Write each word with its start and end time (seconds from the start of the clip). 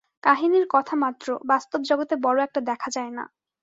কাহিনীর 0.23 0.65
কথা 0.69 0.95
মাত্র, 0.95 1.27
বাস্তব 1.45 1.79
জগতে 1.89 2.15
বড় 2.25 2.39
একটা 2.43 2.59
দেখা 2.61 2.89
যায় 2.91 3.11
না। 3.11 3.23